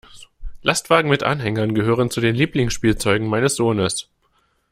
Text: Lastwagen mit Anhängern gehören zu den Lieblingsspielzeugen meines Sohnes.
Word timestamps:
Lastwagen 0.63 1.09
mit 1.11 1.21
Anhängern 1.21 1.75
gehören 1.75 2.09
zu 2.09 2.21
den 2.21 2.33
Lieblingsspielzeugen 2.35 3.27
meines 3.27 3.53
Sohnes. 3.55 4.09